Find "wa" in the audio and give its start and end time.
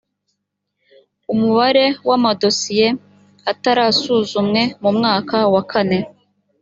5.53-5.63